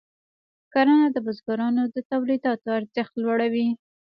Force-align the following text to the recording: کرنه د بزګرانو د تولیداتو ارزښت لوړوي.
کرنه 0.73 1.05
د 1.11 1.17
بزګرانو 1.25 1.83
د 1.93 1.95
تولیداتو 2.11 2.67
ارزښت 2.79 3.13
لوړوي. 3.23 3.67